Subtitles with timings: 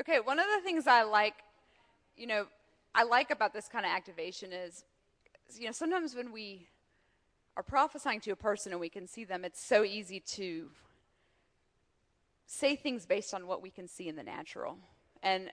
[0.00, 1.34] Okay, one of the things I like,
[2.16, 2.46] you know,
[2.94, 4.84] I like about this kind of activation is,
[5.58, 6.68] you know, sometimes when we
[7.56, 10.70] are prophesying to a person and we can see them, it's so easy to
[12.46, 14.78] say things based on what we can see in the natural.
[15.20, 15.50] And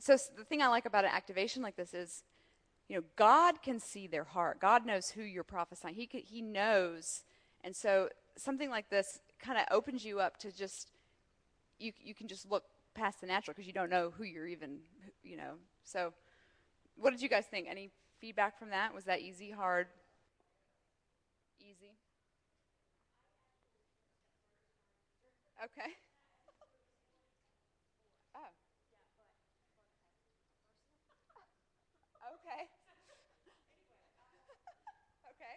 [0.00, 2.24] so the thing I like about an activation like this is,
[2.88, 4.58] you know, God can see their heart.
[4.58, 5.94] God knows who you're prophesying.
[5.94, 7.22] He, he knows.
[7.62, 10.90] And so something like this kind of opens you up to just,
[11.78, 12.64] you, you can just look
[12.94, 14.78] past the natural because you don't know who you're even,
[15.22, 15.54] you know.
[15.84, 16.12] So
[16.96, 17.66] what did you guys think?
[17.70, 17.90] Any
[18.20, 18.94] feedback from that?
[18.94, 19.86] Was that easy, hard?
[21.58, 21.96] Easy?
[25.64, 25.90] Okay.
[28.36, 28.40] oh.
[32.34, 32.64] Okay.
[35.30, 35.56] okay.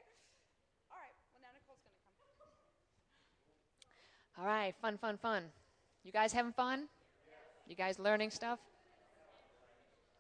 [0.91, 1.15] All right.
[1.33, 2.13] Well, now Nicole's going to come.
[4.37, 4.73] All right.
[4.81, 5.43] Fun, fun, fun.
[6.03, 6.87] You guys having fun?
[7.67, 8.59] You guys learning stuff?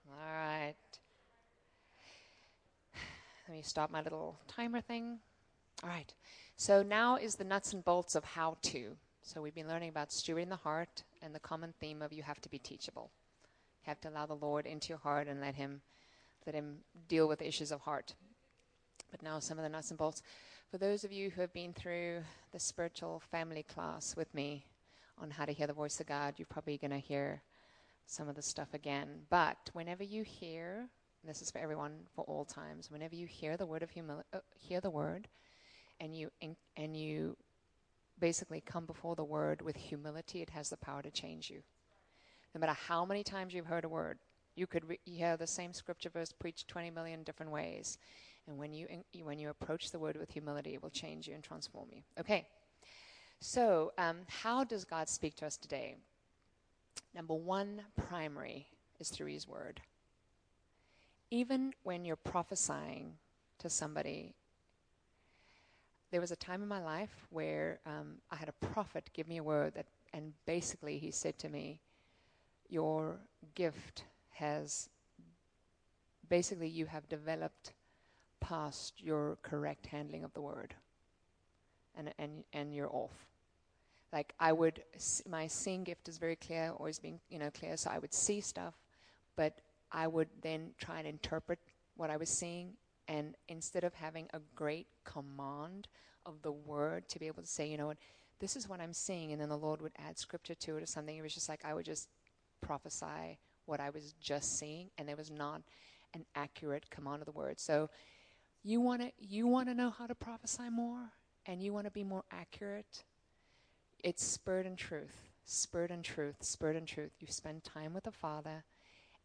[0.09, 0.75] All right.
[3.47, 5.19] Let me stop my little timer thing.
[5.81, 6.13] All right.
[6.57, 8.97] So now is the nuts and bolts of how to.
[9.21, 12.41] So we've been learning about stewarding the heart and the common theme of you have
[12.41, 13.11] to be teachable.
[13.85, 15.79] You have to allow the Lord into your heart and let him
[16.45, 18.13] let him deal with the issues of heart.
[19.09, 20.21] But now some of the nuts and bolts.
[20.69, 24.65] For those of you who have been through the spiritual family class with me
[25.17, 27.41] on how to hear the voice of God, you're probably going to hear
[28.05, 29.07] some of the stuff again.
[29.29, 30.87] But whenever you hear,
[31.23, 34.39] this is for everyone for all times, whenever you hear the word of humility, uh,
[34.55, 35.27] hear the word,
[35.99, 36.29] and you
[36.75, 37.35] and you
[38.19, 41.61] basically come before the word with humility, it has the power to change you.
[42.55, 44.17] No matter how many times you've heard a word,
[44.55, 47.97] you could re- hear the same scripture verse preached 20 million different ways.
[48.47, 51.35] And when you, in, when you approach the word with humility, it will change you
[51.35, 52.01] and transform you.
[52.19, 52.47] Okay.
[53.39, 55.95] So, um, how does God speak to us today?
[57.13, 58.67] Number one, primary,
[58.99, 59.81] is through His Word.
[61.29, 63.13] Even when you're prophesying
[63.59, 64.33] to somebody,
[66.11, 69.37] there was a time in my life where um, I had a prophet give me
[69.37, 71.79] a word that, and basically he said to me,
[72.69, 73.19] "Your
[73.55, 74.89] gift has,
[76.29, 77.73] basically, you have developed
[78.39, 80.73] past your correct handling of the word,
[81.97, 83.27] and and and you're off."
[84.13, 84.83] like I would,
[85.29, 87.75] my seeing gift is very clear, always being, you know, clear.
[87.77, 88.73] So I would see stuff,
[89.35, 89.59] but
[89.91, 91.59] I would then try and interpret
[91.95, 92.73] what I was seeing.
[93.07, 95.87] And instead of having a great command
[96.25, 97.97] of the word to be able to say, you know what,
[98.39, 100.85] this is what I'm seeing, and then the Lord would add scripture to it or
[100.85, 102.07] something, it was just like I would just
[102.61, 105.61] prophesy what I was just seeing, and there was not
[106.13, 107.59] an accurate command of the word.
[107.59, 107.89] So
[108.63, 111.11] you want to you want to know how to prophesy more,
[111.47, 113.03] and you want to be more accurate
[114.03, 117.11] it's spirit and truth, spirit and truth, spirit and truth.
[117.19, 118.63] You spend time with the Father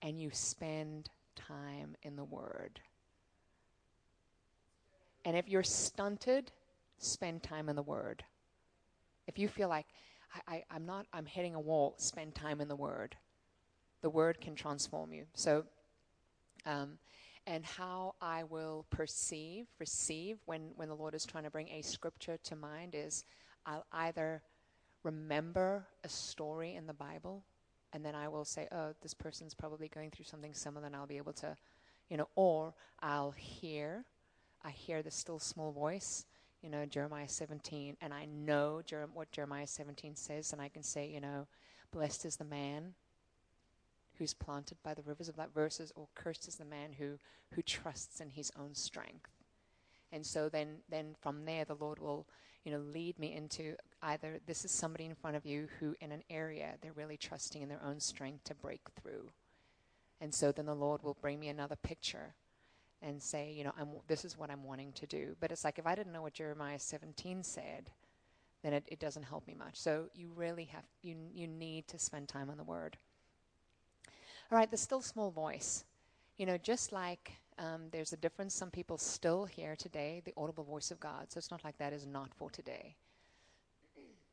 [0.00, 2.80] and you spend time in the Word.
[5.24, 6.50] And if you're stunted,
[6.98, 8.24] spend time in the Word.
[9.28, 9.86] If you feel like,
[10.48, 13.14] I, am not, I'm hitting a wall, spend time in the Word.
[14.00, 15.26] The Word can transform you.
[15.34, 15.64] So,
[16.66, 16.98] um,
[17.46, 21.82] and how I will perceive, receive when, when the Lord is trying to bring a
[21.82, 23.24] scripture to mind is
[23.66, 24.42] I'll either
[25.02, 27.44] remember a story in the Bible,
[27.92, 31.06] and then I will say, oh, this person's probably going through something similar, and I'll
[31.06, 31.56] be able to,
[32.08, 34.04] you know, or I'll hear,
[34.64, 36.24] I hear the still small voice,
[36.62, 40.82] you know, Jeremiah 17, and I know Jer- what Jeremiah 17 says, and I can
[40.84, 41.46] say, you know,
[41.90, 42.94] blessed is the man
[44.18, 47.18] who's planted by the rivers of that verses, or oh, cursed is the man who,
[47.54, 49.30] who trusts in his own strength.
[50.12, 52.26] And so then, then from there, the Lord will,
[52.64, 56.12] you know, lead me into either this is somebody in front of you who, in
[56.12, 59.30] an area, they're really trusting in their own strength to break through.
[60.20, 62.34] And so then the Lord will bring me another picture
[63.00, 65.34] and say, you know, I'm, this is what I'm wanting to do.
[65.40, 67.90] But it's like if I didn't know what Jeremiah 17 said,
[68.62, 69.76] then it, it doesn't help me much.
[69.76, 72.96] So you really have, you, you need to spend time on the Word.
[74.52, 75.86] All right, the still small voice.
[76.36, 78.54] You know, just like um, there's a difference.
[78.54, 81.32] Some people still hear today the audible voice of God.
[81.32, 82.96] So it's not like that is not for today.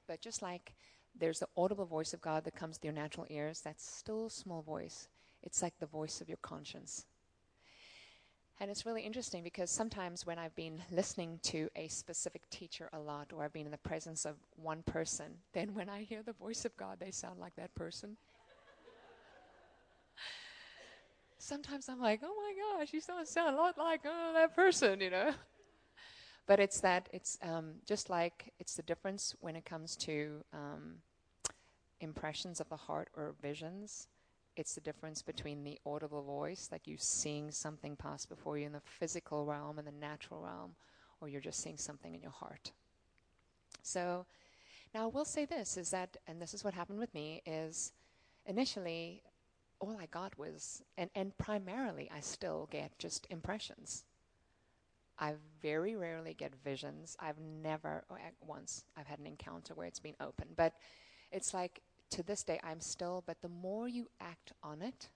[0.08, 0.74] But just like
[1.18, 4.62] there's the audible voice of God that comes to your natural ears, that still small
[4.62, 5.08] voice,
[5.42, 7.06] it's like the voice of your conscience.
[8.60, 13.00] And it's really interesting because sometimes when I've been listening to a specific teacher a
[13.00, 16.34] lot, or I've been in the presence of one person, then when I hear the
[16.34, 18.18] voice of God, they sound like that person
[21.50, 25.02] sometimes I'm like, oh my gosh, you sound, sound a lot like uh, that person,
[25.02, 25.32] you know.
[26.48, 30.96] But it's that, it's um, just like it's the difference when it comes to um,
[32.02, 34.08] impressions of the heart or visions.
[34.56, 38.74] it's the difference between the audible voice, like you seeing something pass before you in
[38.74, 40.72] the physical realm and the natural realm,
[41.22, 42.72] or you're just seeing something in your heart.
[43.84, 44.26] So
[44.94, 47.94] now I will say this is that, and this is what happened with me, is
[48.46, 49.24] initially
[49.80, 54.04] all I got was, and, and primarily I still get just impressions.
[55.18, 57.18] I very rarely get visions.
[57.20, 58.16] I've never, oh,
[58.46, 60.48] once, I've had an encounter where it's been open.
[60.56, 60.74] But
[61.32, 61.82] it's like,
[62.12, 65.10] to this day, I'm still, but the more you act on it,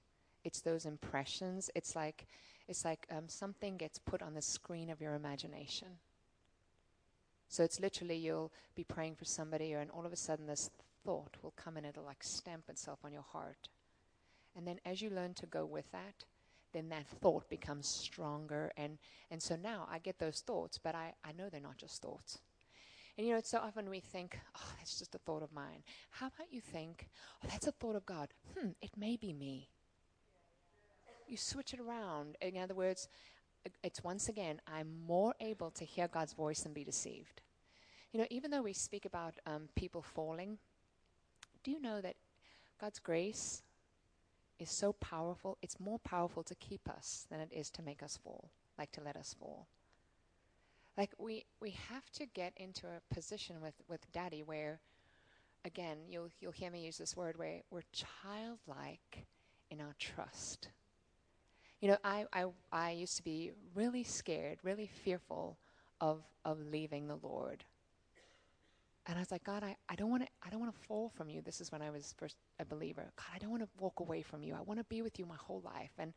[0.43, 1.69] it's those impressions.
[1.73, 2.27] It's like,
[2.67, 5.87] it's like um, something gets put on the screen of your imagination.
[7.47, 10.69] So it's literally you'll be praying for somebody, and all of a sudden this
[11.05, 13.69] thought will come and it'll like stamp itself on your heart.
[14.55, 16.25] And then as you learn to go with that,
[16.73, 18.71] then that thought becomes stronger.
[18.77, 18.97] And,
[19.31, 22.39] and so now I get those thoughts, but I, I know they're not just thoughts.
[23.17, 25.83] And you know, it's so often we think, oh, that's just a thought of mine.
[26.09, 27.07] How about you think,
[27.43, 28.29] oh, that's a thought of God?
[28.57, 29.69] Hmm, it may be me.
[31.27, 32.37] You switch it around.
[32.41, 33.07] In other words,
[33.83, 37.41] it's once again, I'm more able to hear God's voice and be deceived.
[38.11, 40.57] You know, even though we speak about um, people falling,
[41.63, 42.15] do you know that
[42.79, 43.61] God's grace
[44.63, 45.57] is so powerful?
[45.61, 49.01] It's more powerful to keep us than it is to make us fall, like to
[49.01, 49.67] let us fall.
[50.97, 54.79] Like we we have to get into a position with with Daddy where,
[55.65, 59.25] again, you'll you'll hear me use this word where we're childlike
[59.69, 60.69] in our trust.
[61.81, 65.57] You know, I, I, I used to be really scared, really fearful
[65.99, 67.65] of, of leaving the Lord.
[69.05, 71.09] And I was like, God, I, I don't want to I don't want to fall
[71.09, 71.41] from you.
[71.41, 73.11] This is when I was first a believer.
[73.15, 74.55] God, I don't want to walk away from you.
[74.55, 75.91] I want to be with you my whole life.
[75.97, 76.13] And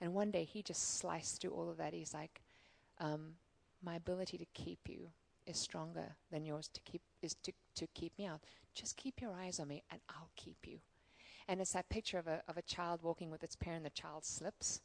[0.00, 1.92] and one day he just sliced through all of that.
[1.92, 2.40] He's like,
[2.98, 3.34] um,
[3.82, 5.10] my ability to keep you
[5.46, 8.40] is stronger than yours to keep is to, to keep me out.
[8.74, 10.78] Just keep your eyes on me and I'll keep you.
[11.48, 14.24] And it's that picture of a of a child walking with its parent, the child
[14.24, 14.80] slips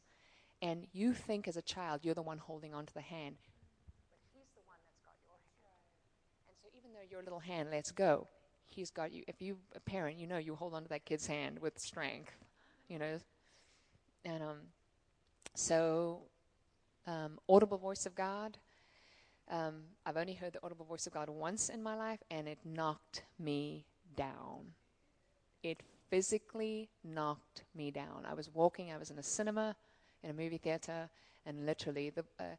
[0.62, 3.36] and you think as a child you're the one holding onto the hand.
[4.08, 5.84] But he's the one that's got your hand.
[6.48, 8.28] And so even though your little hand lets go,
[8.66, 9.22] he's got you.
[9.26, 12.32] If you a parent, you know you hold onto that kid's hand with strength,
[12.88, 13.18] you know.
[14.24, 14.58] And um,
[15.54, 16.22] so
[17.06, 18.58] um, audible voice of God.
[19.48, 22.58] Um, I've only heard the audible voice of God once in my life, and it
[22.64, 23.84] knocked me
[24.16, 24.72] down.
[25.62, 28.26] It physically knocked me down.
[28.28, 28.92] I was walking.
[28.92, 29.76] I was in a cinema
[30.22, 31.08] in a movie theater,
[31.44, 32.56] and literally the uh,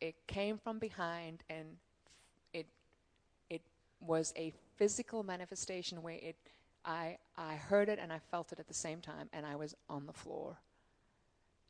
[0.00, 1.66] it came from behind, and
[2.52, 2.66] it
[4.06, 6.36] was a physical manifestation where it
[6.84, 9.74] I I heard it and I felt it at the same time, and I was
[9.88, 10.56] on the floor.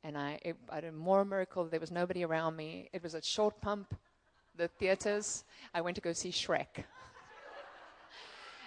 [0.04, 1.64] And I, it, I did more miracle.
[1.64, 2.88] There was nobody around me.
[2.92, 3.92] It was a short pump,
[4.56, 5.42] the theaters.
[5.74, 6.84] I went to go see Shrek.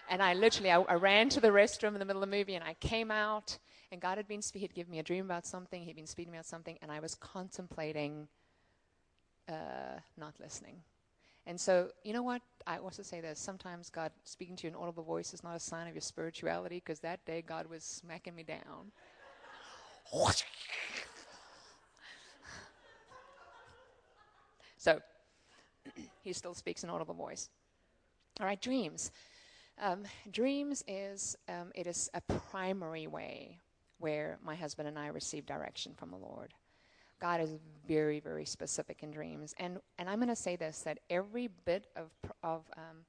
[0.10, 2.56] and I literally, I, I, ran to the restroom in the middle of the movie,
[2.56, 3.58] and I came out,
[3.90, 6.46] and God had been, he'd given me a dream about something, he'd been speaking about
[6.46, 8.28] something, and I was contemplating
[9.48, 10.82] uh, not listening.
[11.50, 12.44] And so, you know what?
[12.68, 15.60] I also say this sometimes God speaking to you in audible voice is not a
[15.60, 18.92] sign of your spirituality, because that day God was smacking me down.
[24.78, 25.00] so,
[26.24, 27.50] he still speaks in audible voice.
[28.40, 29.12] All right, dreams.
[29.82, 33.58] Um, dreams is um, it is a primary way
[33.98, 36.54] where my husband and I receive direction from the Lord.
[37.20, 37.56] God is
[37.88, 41.88] very, very specific in dreams, and and I'm going to say this: that every bit
[41.96, 42.10] of
[42.44, 43.06] of um,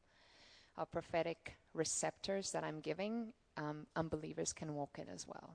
[0.77, 5.55] of prophetic receptors that I'm giving, um, unbelievers can walk in as well.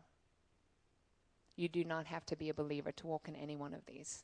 [1.55, 4.23] You do not have to be a believer to walk in any one of these.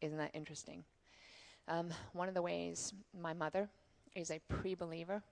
[0.00, 0.84] Isn't that interesting?
[1.68, 3.68] Um, one of the ways my mother
[4.16, 5.22] is a pre-believer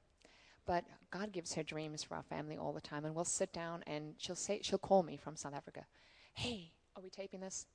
[0.69, 3.07] but God gives her dreams for our family all the time.
[3.07, 5.87] And we'll sit down and she'll say, she'll call me from South Africa.
[6.35, 7.67] Hey, are we taping this?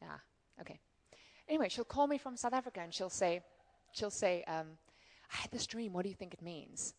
[0.00, 0.16] Yeah,
[0.60, 0.78] okay.
[1.48, 3.40] Anyway, she'll call me from South Africa and she'll say,
[3.92, 4.66] she'll say, um,
[5.32, 5.92] I had this dream.
[5.92, 6.94] What do you think it means?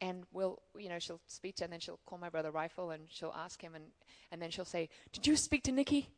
[0.00, 3.02] And we'll, you know, she'll speak to, and then she'll call my brother Rifle and
[3.08, 3.84] she'll ask him, and,
[4.30, 6.08] and then she'll say, Did you speak to Nikki?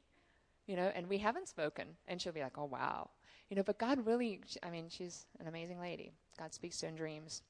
[0.66, 1.86] You know, and we haven't spoken.
[2.06, 3.08] And she'll be like, Oh, wow.
[3.48, 6.12] You know, but God really, I mean, she's an amazing lady.
[6.38, 7.42] God speaks to her in dreams.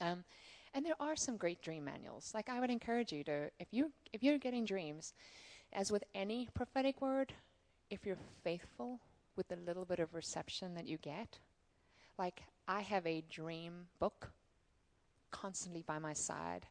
[0.00, 0.24] Um,
[0.72, 2.32] and there are some great dream manuals.
[2.34, 5.12] Like I would encourage you to, if you if you're getting dreams,
[5.74, 7.32] as with any prophetic word,
[7.90, 9.00] if you're faithful
[9.36, 11.38] with the little bit of reception that you get,
[12.18, 14.30] like I have a dream book
[15.30, 16.66] constantly by my side,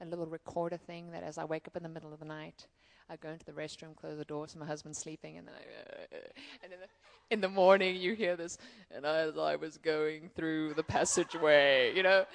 [0.00, 2.66] a little recorder thing that as I wake up in the middle of the night,
[3.10, 6.14] I go into the restroom, close the door, so my husband's sleeping, and then I,
[6.14, 6.18] uh,
[6.62, 6.86] and in the,
[7.30, 8.58] in the morning you hear this,
[8.90, 12.26] and as I was going through the passageway, you know,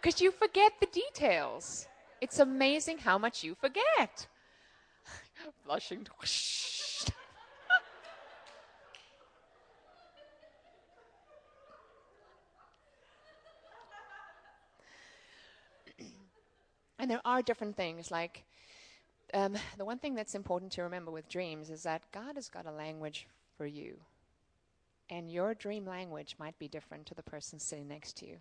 [0.00, 1.86] because you forget the details.
[2.20, 4.28] It's amazing how much you forget.
[5.64, 6.06] Blushing.
[16.98, 18.44] and there are different things like
[19.34, 22.66] um, the one thing that's important to remember with dreams is that God has got
[22.66, 23.96] a language for you.
[25.10, 28.36] And your dream language might be different to the person sitting next to you.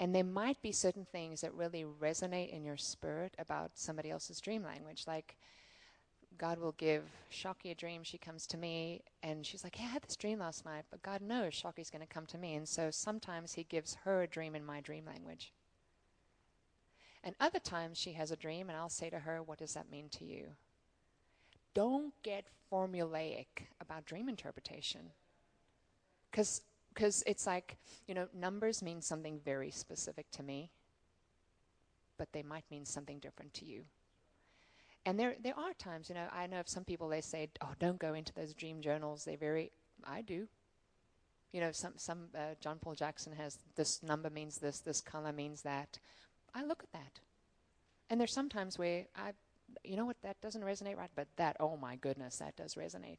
[0.00, 4.40] And there might be certain things that really resonate in your spirit about somebody else's
[4.40, 5.04] dream language.
[5.06, 5.36] Like,
[6.38, 8.02] God will give Shocky a dream.
[8.02, 11.02] She comes to me and she's like, Hey, I had this dream last night, but
[11.02, 12.54] God knows Shocky's going to come to me.
[12.54, 15.52] And so sometimes He gives her a dream in my dream language.
[17.24, 19.90] And other times she has a dream, and I'll say to her, What does that
[19.90, 20.48] mean to you?
[21.74, 25.12] Don't get formulaic about dream interpretation.
[26.30, 26.62] Because
[26.94, 30.70] because it's like, you know, numbers mean something very specific to me,
[32.18, 33.82] but they might mean something different to you.
[35.04, 37.72] And there, there are times, you know, I know of some people they say, "Oh,
[37.80, 39.24] don't go into those dream journals.
[39.24, 39.72] They're very."
[40.04, 40.46] I do.
[41.52, 45.32] You know, some some uh, John Paul Jackson has this number means this, this color
[45.32, 45.98] means that.
[46.54, 47.20] I look at that.
[48.10, 49.32] And there's sometimes where I,
[49.84, 53.18] you know what, that doesn't resonate right, but that, oh my goodness, that does resonate.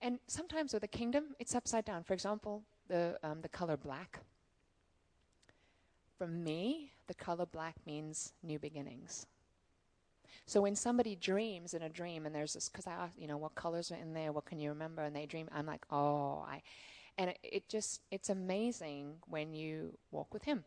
[0.00, 2.04] And sometimes with the kingdom, it's upside down.
[2.04, 4.20] For example, the, um, the color black.
[6.18, 9.26] For me, the color black means new beginnings.
[10.44, 13.38] So when somebody dreams in a dream, and there's this, because I ask, you know,
[13.38, 14.32] what colors are in there?
[14.32, 15.02] What can you remember?
[15.02, 16.60] And they dream, I'm like, oh, I,
[17.16, 20.64] and it, it just, it's amazing when you walk with Him,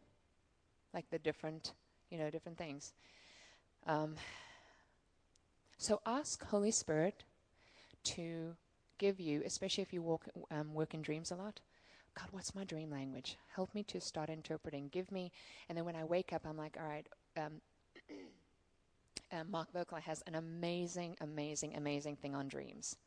[0.94, 1.74] like the different
[2.14, 2.94] you know, different things.
[3.88, 4.16] Um,
[5.80, 7.24] so ask Holy Spirit
[8.04, 8.56] to
[9.00, 11.60] give you, especially if you walk, um, work in dreams a lot.
[12.16, 13.38] God, what's my dream language?
[13.56, 14.90] Help me to start interpreting.
[14.90, 15.32] Give me,
[15.68, 17.08] and then when I wake up, I'm like, all right.
[17.38, 17.62] Um,
[19.32, 22.98] uh, Mark Virkler has an amazing, amazing, amazing thing on dreams.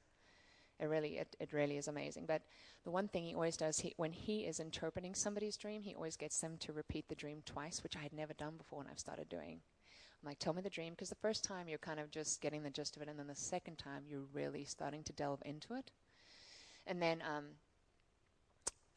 [0.79, 2.27] It really, it, it really is amazing.
[2.27, 2.43] But
[2.85, 6.17] the one thing he always does, he, when he is interpreting somebody's dream, he always
[6.17, 8.99] gets them to repeat the dream twice, which I had never done before when I've
[8.99, 9.61] started doing.
[10.23, 12.63] I'm like, tell me the dream, because the first time you're kind of just getting
[12.63, 15.75] the gist of it, and then the second time you're really starting to delve into
[15.75, 15.91] it.
[16.87, 17.45] And then um,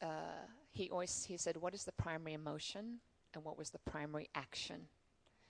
[0.02, 3.00] uh, he always he said, what is the primary emotion,
[3.34, 4.88] and what was the primary action?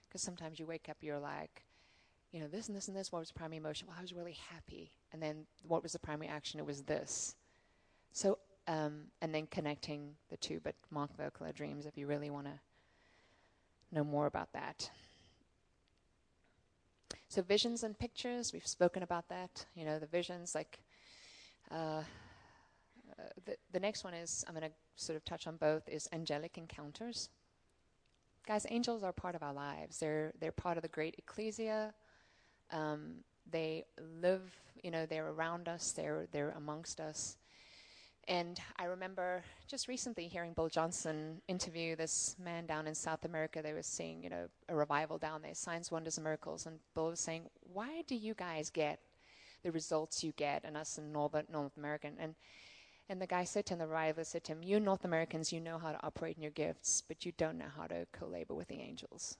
[0.08, 1.62] Because sometimes you wake up, you're like,
[2.32, 3.12] you know, this and this and this.
[3.12, 3.86] What was the primary emotion?
[3.88, 4.90] Well, I was really happy.
[5.12, 6.60] And then what was the primary action?
[6.60, 7.34] It was this.
[8.12, 10.60] So, um, and then connecting the two.
[10.62, 12.58] But Mark Virkler Dreams, if you really want to
[13.92, 14.90] know more about that.
[17.28, 19.66] So visions and pictures, we've spoken about that.
[19.74, 20.80] You know, the visions, like
[21.70, 22.02] uh,
[23.44, 26.58] the the next one is I'm going to sort of touch on both is angelic
[26.58, 27.28] encounters.
[28.46, 29.98] Guys, angels are part of our lives.
[29.98, 31.94] They're they're part of the great ecclesia.
[32.72, 33.84] Um, they
[34.20, 34.42] live,
[34.82, 37.36] you know, they're around us, they're, they're amongst us.
[38.28, 43.60] And I remember just recently hearing Bill Johnson interview this man down in South America.
[43.62, 46.66] They were seeing, you know, a revival down there, signs, wonders, and miracles.
[46.66, 49.00] And Bill was saying, "Why do you guys get
[49.64, 52.36] the results you get, and us in North North American?" And
[53.10, 55.60] and the guy said to him, the revivalist said to him, "You North Americans, you
[55.60, 58.68] know how to operate in your gifts, but you don't know how to co-labor with
[58.68, 59.36] the angels."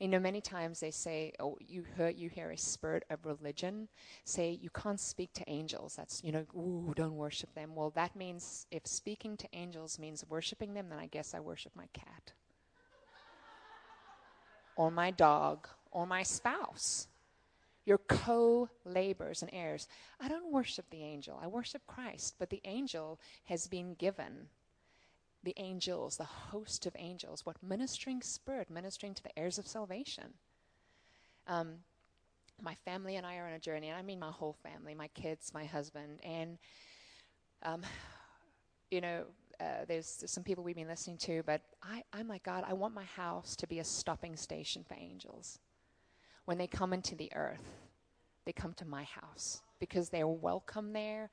[0.00, 3.88] You know, many times they say, oh, you hear, you hear a spirit of religion
[4.24, 5.94] say you can't speak to angels.
[5.94, 7.76] That's, you know, ooh, don't worship them.
[7.76, 11.76] Well, that means if speaking to angels means worshiping them, then I guess I worship
[11.76, 12.32] my cat.
[14.76, 17.06] or my dog, or my spouse.
[17.84, 19.88] Your co laborers and heirs.
[20.20, 24.48] I don't worship the angel, I worship Christ, but the angel has been given
[25.42, 30.32] the angels, the host of angels, what ministering spirit, ministering to the heirs of salvation.
[31.46, 31.74] Um,
[32.62, 35.08] my family and I are on a journey, and I mean my whole family, my
[35.08, 36.56] kids, my husband, and
[37.62, 37.82] um,
[38.90, 39.24] you know,
[39.60, 42.64] uh, there's, there's, some people we've been listening to, but I, I'm like God.
[42.66, 45.58] I want my house to be a stopping station for angels.
[46.44, 47.84] When they come into the earth,
[48.44, 51.30] they come to my house because they're welcome there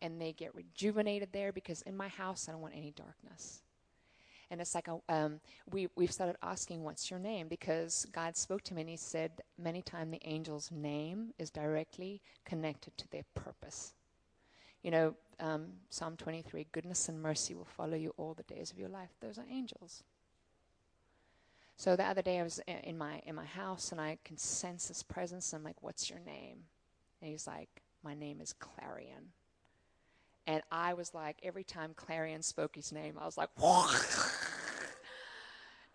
[0.00, 3.62] and they get rejuvenated there because in my house I don't want any darkness.
[4.50, 5.40] And it's like a, um,
[5.70, 9.42] we we've started asking, "What's your name?" Because God spoke to me and He said
[9.58, 13.94] many times the angel's name is directly connected to their purpose.
[14.82, 18.78] You know, um, Psalm 23: "Goodness and mercy will follow you all the days of
[18.78, 20.04] your life." Those are angels.
[21.76, 24.88] So the other day I was in my in my house and I can sense
[24.88, 25.52] His presence.
[25.52, 26.64] I'm like, "What's your name?"
[27.20, 29.32] And He's like, "My name is Clarion."
[30.46, 33.90] And I was like, every time Clarion spoke his name, I was like, and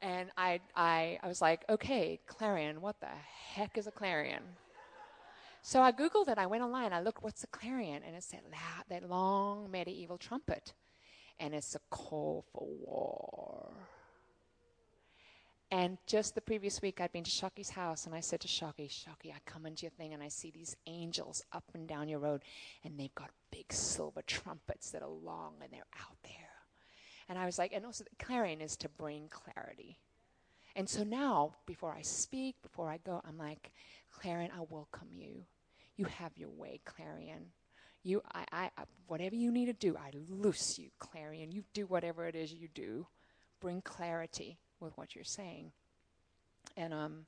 [0.01, 3.07] And I, I, I was like, okay, clarion, what the
[3.53, 4.43] heck is a clarion?
[5.61, 6.37] So I Googled it.
[6.37, 6.93] I went online.
[6.93, 8.01] I looked, what's a clarion?
[8.05, 10.73] And it's that, that long medieval trumpet.
[11.39, 13.71] And it's a call for war.
[15.71, 18.87] And just the previous week, I'd been to Shocky's house, and I said to Shocky,
[18.87, 22.17] Shocky, I come into your thing, and I see these angels up and down your
[22.17, 22.41] road,
[22.83, 26.33] and they've got big silver trumpets that are long, and they're out there.
[27.27, 29.99] And I was like, and also, the clarion is to bring clarity.
[30.75, 33.71] And so now, before I speak, before I go, I'm like,
[34.11, 35.45] Clarion, I welcome you.
[35.97, 37.51] You have your way, Clarion.
[38.01, 41.51] You, I, I, I, whatever you need to do, I loose you, Clarion.
[41.51, 43.05] You do whatever it is you do.
[43.59, 45.71] Bring clarity with what you're saying.
[46.77, 47.25] And um,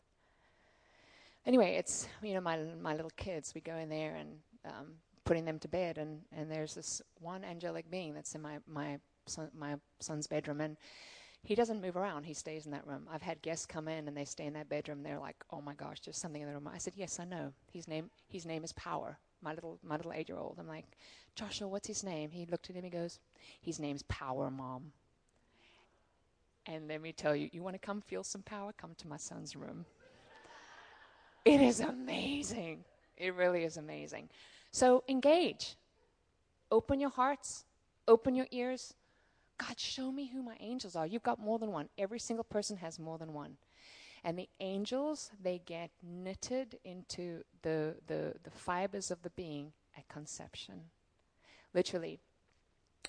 [1.46, 3.54] anyway, it's you know my my little kids.
[3.54, 4.30] We go in there and
[4.66, 4.88] um,
[5.26, 9.00] putting them to bed, and and there's this one angelic being that's in my my
[9.26, 10.78] son, my son's bedroom, and
[11.44, 12.24] he doesn't move around.
[12.24, 13.08] He stays in that room.
[13.12, 15.02] I've had guests come in and they stay in that bedroom.
[15.04, 17.54] They're like, "Oh my gosh, there's something in the room." I said, "Yes, I know.
[17.72, 20.58] His name his name is Power." My little my little eight year old.
[20.60, 20.86] I'm like,
[21.36, 22.30] Joshua, what's his name?
[22.30, 22.84] He looked at him.
[22.84, 23.20] He goes,
[23.60, 24.92] "His name's Power, Mom."
[26.66, 28.72] And let me tell you, you want to come feel some power?
[28.78, 29.86] Come to my son's room.
[31.44, 32.86] It is amazing.
[33.18, 34.30] It really is amazing.
[34.72, 35.76] So engage.
[36.72, 37.66] Open your hearts,
[38.08, 38.94] open your ears.
[39.58, 41.06] God, show me who my angels are.
[41.06, 41.90] You've got more than one.
[41.98, 43.58] Every single person has more than one.
[44.24, 50.08] And the angels, they get knitted into the, the, the fibers of the being at
[50.08, 50.82] conception.
[51.74, 52.20] Literally,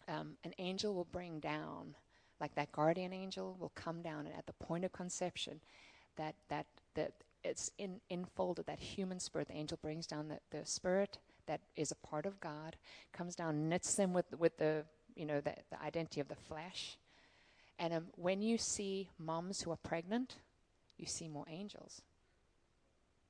[0.08, 1.94] um, an angel will bring down
[2.42, 5.60] like that guardian angel will come down and at the point of conception
[6.16, 10.66] that that that it's in enfolded that human spirit the angel brings down the, the
[10.66, 12.76] spirit that is a part of god
[13.12, 14.84] comes down knits them with with the
[15.14, 16.96] you know the, the identity of the flesh.
[17.78, 20.36] And um, when you see moms who are pregnant
[20.98, 22.02] you see more angels.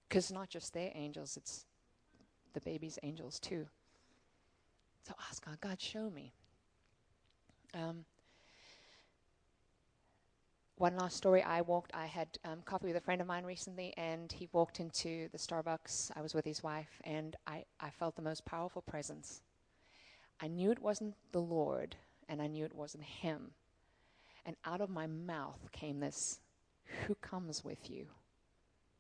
[0.08, 1.64] Because not just their angels it's
[2.52, 3.66] the baby's angels too.
[5.06, 6.32] So ask god god show me.
[7.74, 8.04] Um,
[10.82, 11.44] one last story.
[11.44, 14.80] I walked, I had um, coffee with a friend of mine recently, and he walked
[14.80, 16.10] into the Starbucks.
[16.16, 19.42] I was with his wife, and I, I felt the most powerful presence.
[20.40, 21.94] I knew it wasn't the Lord,
[22.28, 23.52] and I knew it wasn't him.
[24.44, 26.40] And out of my mouth came this,
[27.06, 28.06] Who comes with you?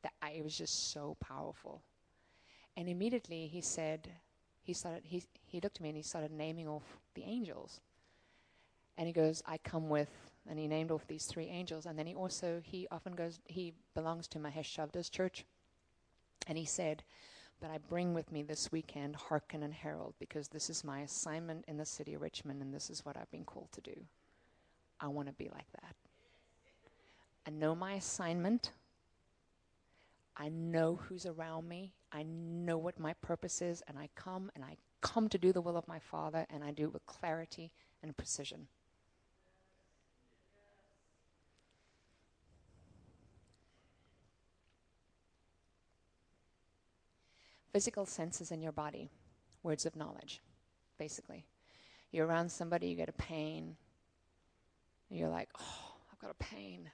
[0.04, 1.82] That I, it was just so powerful.
[2.76, 4.08] And immediately he said,
[4.62, 7.80] he started, he, he looked at me and he started naming off the angels.
[8.96, 11.86] And he goes, I come with and he named off these three angels.
[11.86, 15.44] And then he also, he often goes, he belongs to Mahesh Chavda's church.
[16.46, 17.02] And he said,
[17.60, 21.64] but I bring with me this weekend Hearken and Herald because this is my assignment
[21.68, 23.94] in the city of Richmond and this is what I've been called to do.
[25.00, 25.94] I want to be like that.
[27.46, 28.72] I know my assignment.
[30.36, 31.92] I know who's around me.
[32.12, 35.60] I know what my purpose is, and I come and I come to do the
[35.60, 38.68] will of my Father, and I do it with clarity and precision.
[47.72, 49.10] Physical senses in your body,
[49.62, 50.40] words of knowledge,
[50.98, 51.46] basically.
[52.10, 53.76] You're around somebody, you get a pain,
[55.08, 56.90] you're like, oh, I've got a pain.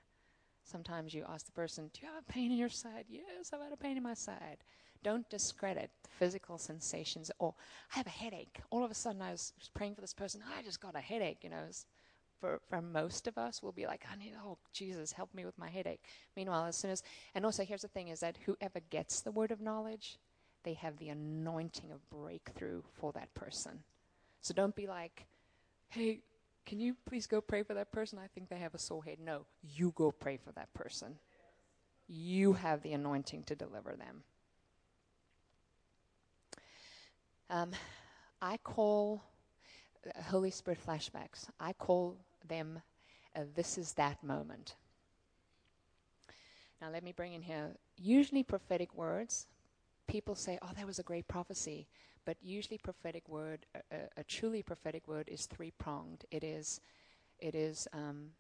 [0.65, 3.07] Sometimes you ask the person, Do you have a pain in your side?
[3.09, 4.59] Yes, I've had a pain in my side.
[5.03, 7.31] Don't discredit physical sensations.
[7.39, 7.55] Or
[7.95, 8.61] I have a headache.
[8.71, 10.43] All of a sudden, I was praying for this person.
[10.57, 11.39] I just got a headache.
[11.43, 11.65] You know,
[12.41, 15.57] for for most of us, we'll be like, I need, oh Jesus, help me with
[15.59, 16.03] my headache.
[16.37, 17.03] Meanwhile, as soon as,
[17.35, 20.19] and also here's the thing: is that whoever gets the word of knowledge
[20.69, 23.83] they have the anointing of breakthrough for that person.
[24.43, 25.25] So don't be like,
[25.89, 26.21] hey,
[26.67, 28.19] can you please go pray for that person?
[28.19, 29.17] I think they have a sore head.
[29.19, 31.15] No, you go pray for that person.
[32.07, 34.25] You have the anointing to deliver them.
[37.49, 37.71] Um,
[38.43, 39.23] I call
[40.07, 42.83] uh, Holy Spirit flashbacks, I call them
[43.35, 44.75] uh, this is that moment.
[46.83, 49.47] Now, let me bring in here usually prophetic words
[50.09, 51.87] people say, oh, that was a great prophecy.
[52.25, 56.25] But usually, prophetic word, a, a truly prophetic word, is three pronged.
[56.31, 56.81] It is,
[57.39, 58.31] it is um,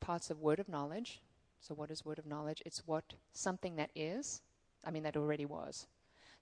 [0.00, 1.20] parts of word of knowledge.
[1.60, 2.62] So, what is word of knowledge?
[2.64, 4.40] It's what something that is,
[4.84, 5.86] I mean, that already was.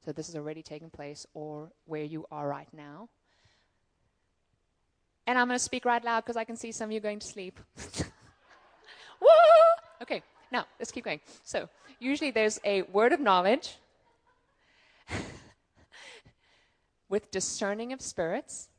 [0.05, 3.09] So, this is already taking place, or where you are right now.
[5.27, 7.21] And I'm going to speak right loud because I can see some of you going
[7.21, 7.59] to sleep.
[9.21, 9.29] Woo!
[10.03, 11.21] Okay, now let's keep going.
[11.43, 11.69] So,
[11.99, 13.79] usually there's a word of knowledge,
[17.13, 18.71] with discerning of spirits,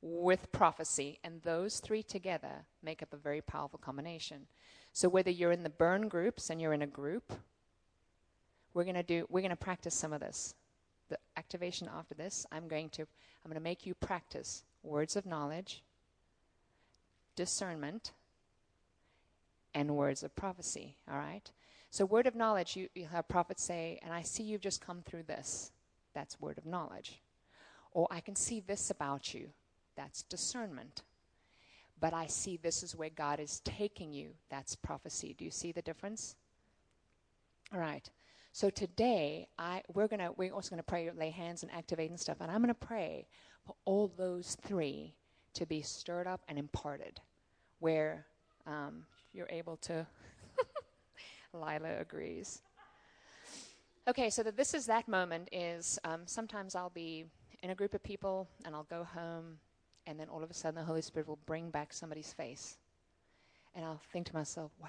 [0.00, 4.46] with prophecy, and those three together make up a very powerful combination.
[4.92, 7.32] So whether you're in the burn groups and you're in a group,
[8.74, 10.54] we're going to do we're going to practice some of this.
[11.08, 15.26] The activation after this, I'm going to I'm going to make you practice words of
[15.26, 15.82] knowledge,
[17.34, 18.12] discernment,
[19.74, 21.50] and words of prophecy, all right?
[21.90, 25.02] So word of knowledge, you, you have prophets say, and I see you've just come
[25.04, 25.72] through this.
[26.14, 27.20] That's word of knowledge.
[27.92, 29.48] Or I can see this about you.
[29.96, 31.02] That's discernment.
[32.00, 34.30] But I see this is where God is taking you.
[34.50, 35.34] That's prophecy.
[35.38, 36.34] Do you see the difference?
[37.72, 38.08] All right.
[38.52, 42.38] So today, I we're gonna we're also gonna pray, lay hands, and activate and stuff.
[42.40, 43.26] And I'm gonna pray
[43.64, 45.14] for all those three
[45.54, 47.20] to be stirred up and imparted,
[47.78, 48.26] where
[48.66, 50.06] um, you're able to.
[51.54, 52.62] Lila agrees.
[54.08, 57.26] Okay, so that this is that moment is um, sometimes I'll be
[57.62, 59.58] in a group of people and I'll go home,
[60.06, 62.76] and then all of a sudden the Holy Spirit will bring back somebody's face.
[63.74, 64.88] And I'll think to myself, wow,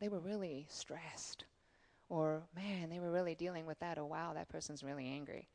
[0.00, 1.44] they were really stressed.
[2.08, 3.98] Or, man, they were really dealing with that.
[3.98, 5.48] Or, wow, that person's really angry.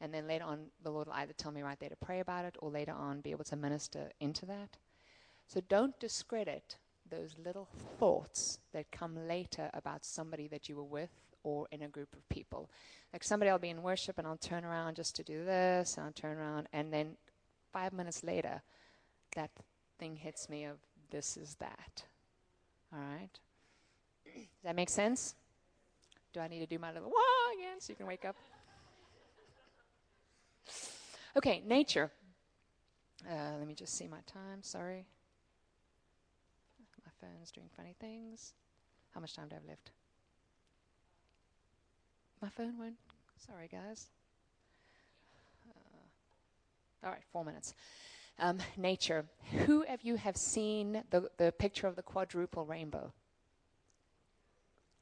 [0.00, 2.44] And then later on, the Lord will either tell me right there to pray about
[2.44, 4.76] it or later on be able to minister into that.
[5.46, 6.76] So don't discredit
[7.10, 7.68] those little
[7.98, 11.10] thoughts that come later about somebody that you were with
[11.48, 12.70] or in a group of people.
[13.12, 16.06] Like somebody I'll be in worship and I'll turn around just to do this, and
[16.06, 17.16] I'll turn around, and then
[17.72, 18.62] five minutes later,
[19.34, 19.50] that
[19.98, 20.76] thing hits me of
[21.10, 22.04] this is that.
[22.92, 23.40] All right?
[24.24, 25.34] Does that make sense?
[26.32, 28.36] Do I need to do my little wah again so you can wake up?
[31.36, 32.10] Okay, nature.
[33.28, 34.62] Uh, let me just see my time.
[34.62, 35.06] Sorry.
[37.04, 38.52] My phone's doing funny things.
[39.14, 39.90] How much time do I have left?
[42.40, 42.94] My phone won't.
[43.44, 44.06] Sorry, guys.
[45.68, 47.74] Uh, all right, four minutes.
[48.38, 49.24] Um, nature.
[49.66, 53.12] Who of you have seen the, the picture of the quadruple rainbow?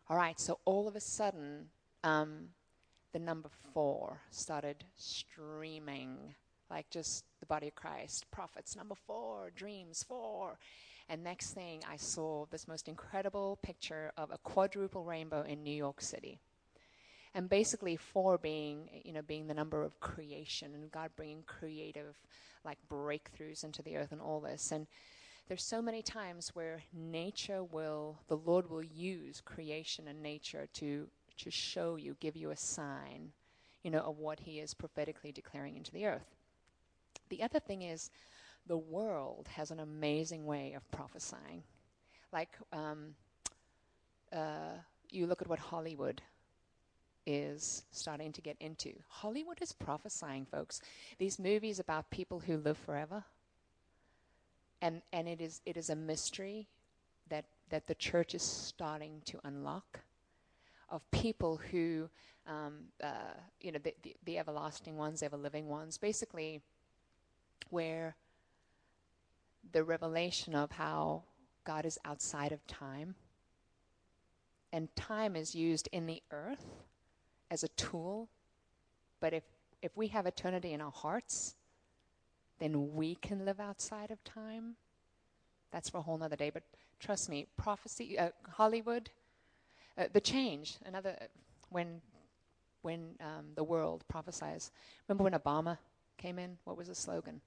[0.08, 1.66] All right, so all of a sudden,
[2.04, 2.48] um,
[3.12, 6.16] the number four started streaming,
[6.70, 8.30] like just the body of Christ.
[8.30, 10.58] Prophets, number four, dreams, four.
[11.10, 15.74] And next thing, I saw this most incredible picture of a quadruple rainbow in New
[15.74, 16.40] York City
[17.36, 22.16] and basically four being you know being the number of creation and god bringing creative
[22.66, 24.72] like breakthroughs into the earth and all this.
[24.72, 24.86] And
[25.48, 31.06] there's so many times where nature will the lord will use creation and nature to
[31.38, 33.30] to show you give you a sign
[33.82, 36.34] you know of what he is prophetically declaring into the earth.
[37.30, 38.10] The other thing is
[38.66, 41.62] the world has an amazing way of prophesying.
[42.32, 43.14] Like um,
[44.32, 46.20] uh, you look at what hollywood
[47.26, 48.92] is starting to get into.
[49.08, 50.80] Hollywood is prophesying, folks.
[51.18, 53.24] These movies about people who live forever.
[54.80, 56.68] And and it is it is a mystery
[57.28, 60.00] that that the church is starting to unlock
[60.88, 62.08] of people who
[62.46, 66.60] um, uh, you know the, the, the everlasting ones, the ever living ones, basically
[67.70, 68.14] where
[69.72, 71.22] the revelation of how
[71.64, 73.16] God is outside of time
[74.72, 76.85] and time is used in the earth
[77.50, 78.28] as a tool,
[79.20, 79.44] but if,
[79.82, 81.54] if we have eternity in our hearts,
[82.58, 84.76] then we can live outside of time.
[85.70, 86.50] That's for a whole other day.
[86.50, 86.62] But
[86.98, 89.10] trust me, prophecy, uh, Hollywood,
[89.98, 90.76] uh, the change.
[90.84, 91.16] Another
[91.70, 92.00] when
[92.82, 94.70] when um, the world prophesies.
[95.08, 95.76] Remember when Obama
[96.18, 96.56] came in?
[96.64, 97.40] What was the slogan?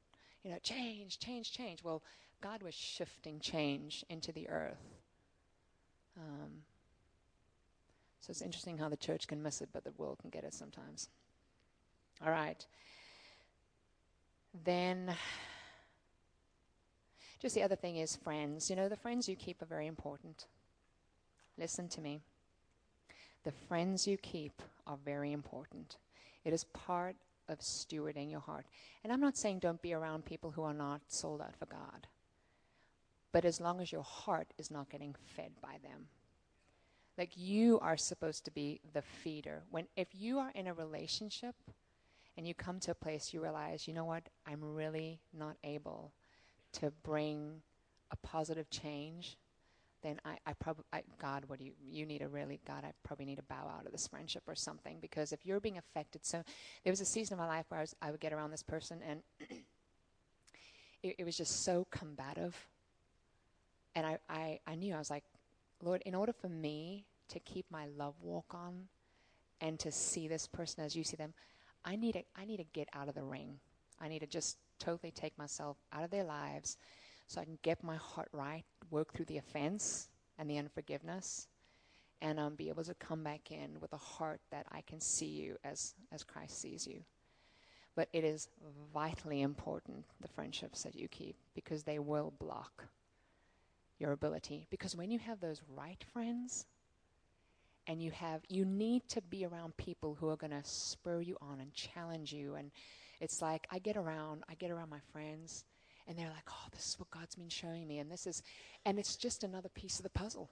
[0.43, 1.81] You know, change, change, change.
[1.81, 2.03] Well,
[2.41, 4.83] God was shifting change into the earth.
[6.17, 6.63] Um,
[8.19, 10.53] so it's interesting how the church can miss it, but the world can get it
[10.53, 11.09] sometimes.
[12.25, 12.65] All right.
[14.65, 15.15] Then,
[17.39, 18.69] just the other thing is friends.
[18.69, 20.47] You know, the friends you keep are very important.
[21.57, 22.21] Listen to me.
[23.43, 25.97] The friends you keep are very important.
[26.43, 27.15] It is part
[27.47, 28.65] of stewarding your heart.
[29.03, 32.07] And I'm not saying don't be around people who are not sold out for God.
[33.31, 36.07] But as long as your heart is not getting fed by them,
[37.19, 39.63] like you are supposed to be the feeder.
[39.69, 41.55] When if you are in a relationship
[42.37, 46.13] and you come to a place you realize, you know what, I'm really not able
[46.73, 47.61] to bring
[48.09, 49.37] a positive change,
[50.01, 50.85] then I, I probably,
[51.21, 53.85] God, what do you, you need a really, God, I probably need to bow out
[53.85, 56.41] of this friendship or something because if you're being affected, so
[56.85, 58.63] there was a season of my life where I, was, I would get around this
[58.63, 59.21] person and
[61.03, 62.55] it, it was just so combative.
[63.93, 65.25] And I, I, I knew, I was like,
[65.81, 68.87] Lord, in order for me to keep my love walk on
[69.61, 71.33] and to see this person as you see them,
[71.85, 73.59] I need to, I need to get out of the ring.
[74.01, 76.77] I need to just totally take myself out of their lives
[77.27, 81.47] so I can get my heart right, work through the offense, and the unforgiveness
[82.21, 85.27] and um, be able to come back in with a heart that I can see
[85.27, 87.01] you as, as Christ sees you.
[87.95, 88.49] But it is
[88.93, 92.85] vitally important, the friendships that you keep, because they will block
[93.99, 94.67] your ability.
[94.69, 96.65] Because when you have those right friends,
[97.87, 101.35] and you have you need to be around people who are going to spur you
[101.41, 102.69] on and challenge you and
[103.19, 105.63] it's like i get around i get around my friends
[106.07, 108.43] and they're like oh this is what god's been showing me and this is
[108.85, 110.51] and it's just another piece of the puzzle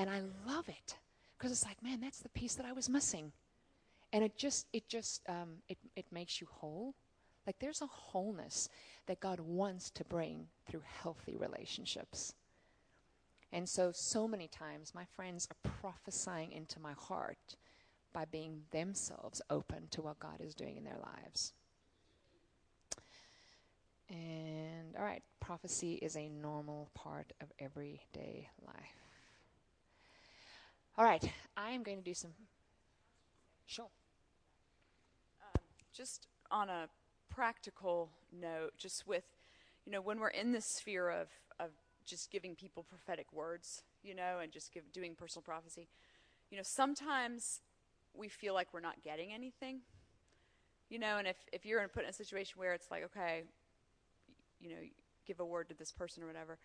[0.00, 0.96] and I love it
[1.36, 3.32] because it's like, man, that's the piece that I was missing.
[4.14, 6.94] And it just, it just, um, it, it makes you whole.
[7.50, 8.68] Like there's a wholeness
[9.06, 12.32] that God wants to bring through healthy relationships.
[13.52, 17.56] And so, so many times, my friends are prophesying into my heart
[18.12, 21.52] by being themselves open to what God is doing in their lives.
[24.08, 29.10] And, all right, prophecy is a normal part of everyday life.
[30.96, 32.30] All right, I am going to do some.
[33.66, 33.88] Sure.
[35.42, 36.88] Um, just on a
[37.30, 39.24] practical note, just with,
[39.86, 41.70] you know, when we're in this sphere of, of
[42.04, 45.88] just giving people prophetic words, you know, and just give, doing personal prophecy,
[46.50, 47.60] you know, sometimes
[48.14, 49.80] we feel like we're not getting anything,
[50.88, 53.44] you know, and if, if you're put in a situation where it's like, okay,
[54.60, 54.76] you know,
[55.26, 56.58] give a word to this person or whatever,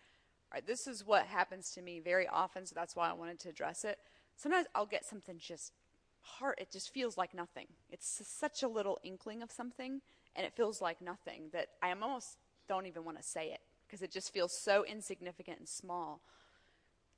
[0.52, 3.38] all right, this is what happens to me very often, so that's why I wanted
[3.40, 3.98] to address it
[4.36, 5.72] sometimes I'll get something just
[6.20, 6.56] hard.
[6.58, 7.66] It just feels like nothing.
[7.90, 10.02] It's such a little inkling of something,
[10.36, 12.36] and it feels like nothing that I almost
[12.68, 16.20] don't even want to say it because it just feels so insignificant and small.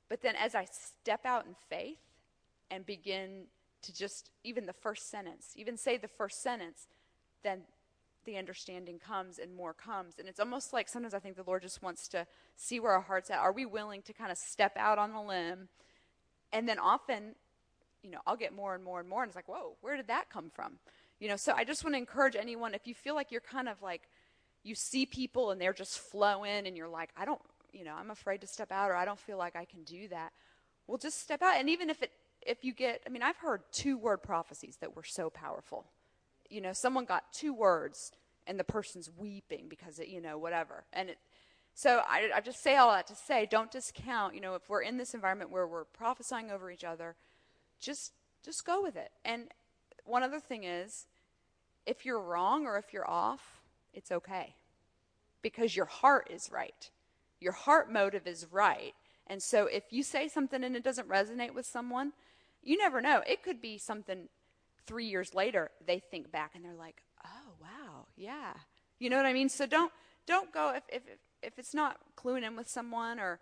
[0.07, 1.99] But then as I step out in faith
[2.71, 3.45] and begin
[3.83, 6.87] to just, even the first sentence, even say the first sentence,
[7.43, 7.61] then
[8.25, 10.15] the understanding comes and more comes.
[10.19, 13.01] And it's almost like sometimes I think the Lord just wants to see where our
[13.01, 13.39] heart's at.
[13.39, 15.69] Are we willing to kind of step out on a limb
[16.51, 17.35] and then often,
[18.01, 20.07] you know, I'll get more and more and more, and it's like, whoa, where did
[20.07, 20.79] that come from?
[21.19, 23.67] You know, so I just want to encourage anyone if you feel like you're kind
[23.67, 24.03] of like,
[24.63, 27.41] you see people and they're just flowing, and you're like, I don't,
[27.73, 30.07] you know, I'm afraid to step out, or I don't feel like I can do
[30.09, 30.31] that.
[30.87, 32.11] Well, just step out, and even if it,
[32.45, 35.85] if you get, I mean, I've heard two word prophecies that were so powerful.
[36.49, 38.11] You know, someone got two words,
[38.47, 41.17] and the person's weeping because it, you know, whatever, and it,
[41.73, 44.35] so I, I just say all that to say, don't discount.
[44.35, 47.15] You know, if we're in this environment where we're prophesying over each other,
[47.79, 48.11] just
[48.43, 49.11] just go with it.
[49.23, 49.49] And
[50.09, 51.05] one other thing is,
[51.85, 53.61] if you're wrong or if you're off,
[53.93, 54.55] it's okay,
[55.41, 56.89] because your heart is right.
[57.39, 58.93] Your heart motive is right.
[59.27, 62.13] And so if you say something and it doesn't resonate with someone,
[62.61, 63.21] you never know.
[63.25, 64.27] It could be something
[64.85, 68.53] three years later they think back and they're like, oh wow, yeah.
[68.97, 69.49] You know what I mean?
[69.49, 69.91] So don't
[70.25, 71.03] don't go if if
[71.41, 73.39] if it's not cluing in with someone or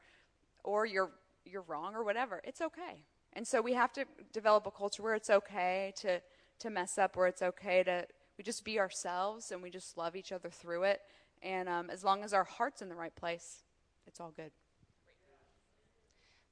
[0.64, 1.12] or you're
[1.46, 3.06] you're wrong or whatever, it's okay.
[3.34, 6.22] And so we have to develop a culture where it's okay to
[6.60, 10.16] to mess up, where it's okay to we just be ourselves and we just love
[10.16, 11.02] each other through it.
[11.42, 13.64] And um, as long as our heart's in the right place,
[14.06, 14.52] it's all good.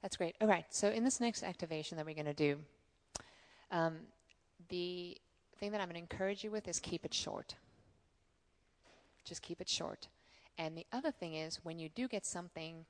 [0.02, 0.36] That's great.
[0.40, 0.66] All right.
[0.70, 2.58] So in this next activation that we're going to do,
[3.70, 3.98] um,
[4.68, 5.16] the
[5.58, 7.54] thing that I'm going to encourage you with is keep it short.
[9.24, 10.08] Just keep it short.
[10.58, 12.84] And the other thing is, when you do get something,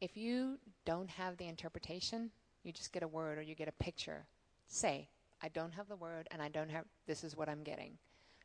[0.00, 2.30] if you don't have the interpretation,
[2.62, 4.26] you just get a word or you get a picture.
[4.66, 5.08] Say,
[5.42, 7.98] I don't have the word and I don't have, this is what I'm getting.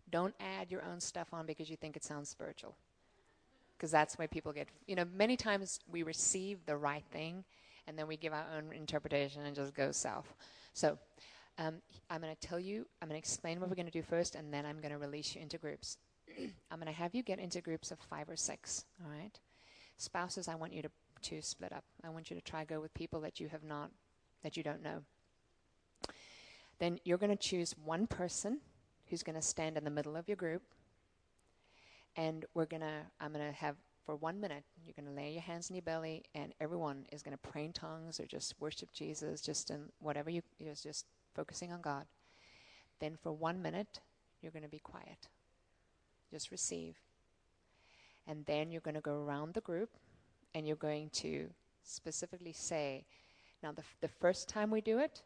[0.10, 2.76] Don't add your own stuff on because you think it sounds spiritual.
[3.78, 7.44] Because that's where people get, you know, many times we receive the right thing
[7.88, 10.34] and then we give our own interpretation and just go south.
[10.74, 10.98] So
[11.58, 11.76] um,
[12.10, 14.36] I'm going to tell you, I'm going to explain what we're going to do first,
[14.36, 15.98] and then I'm going to release you into groups.
[16.72, 18.86] I'm going to have you get into groups of five or six.
[19.04, 19.40] All right.
[19.98, 20.90] Spouses, I want you to,
[21.24, 21.84] to split up.
[22.04, 23.92] I want you to try go with people that you have not,
[24.44, 25.04] that you don't know.
[26.80, 28.60] Then you're going to choose one person
[29.10, 30.64] who's going to stand in the middle of your group.
[32.16, 35.32] And we're going to, I'm going to have for one minute, you're going to lay
[35.32, 38.54] your hands on your belly, and everyone is going to pray in tongues or just
[38.60, 42.06] worship Jesus, just in whatever you, you're just focusing on God.
[43.00, 44.02] Then for one minute,
[44.42, 45.30] you're going to be quiet.
[46.30, 46.96] Just receive.
[48.28, 49.90] And then you're going to go around the group
[50.54, 51.50] and you're going to
[51.84, 53.06] specifically say,
[53.62, 55.22] now, the, f- the first time we do it,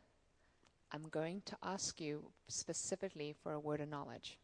[0.91, 4.37] I'm going to ask you specifically for a word of knowledge.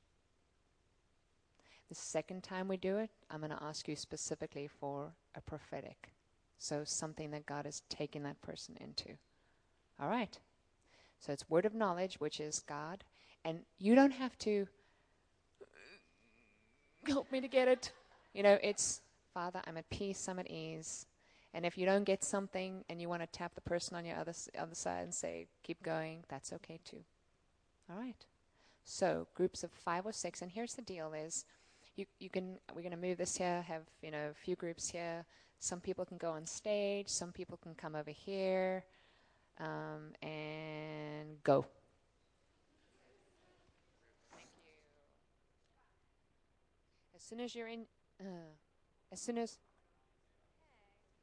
[1.90, 6.14] The second time we do it, I'm going to ask you specifically for a prophetic.
[6.58, 9.18] So, something that God is taking that person into.
[10.00, 10.38] All right.
[11.20, 13.04] So, it's word of knowledge, which is God.
[13.46, 14.68] And you don't have to
[17.06, 17.92] help me to get it.
[18.34, 19.02] You know, it's,
[19.34, 21.06] Father, I'm at peace, I'm at ease.
[21.54, 24.18] And if you don't get something and you want to tap the person on your
[24.18, 27.04] other, other side and say, keep going, that's okay too.
[27.90, 28.26] All right.
[28.86, 31.46] So groups of five or six, and here's the deal is
[31.96, 34.90] you, you can, we're going to move this here, have, you know, a few groups
[34.90, 35.26] here.
[35.60, 38.84] Some people can go on stage, some people can come over here,
[39.60, 41.66] um, and go.
[47.16, 47.86] As soon as you're in,
[48.20, 48.52] uh,
[49.12, 49.60] as soon as